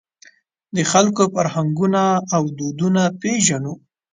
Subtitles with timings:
[0.75, 2.01] د خلکو فرهنګونه
[2.35, 3.73] او دودونه پېژنو.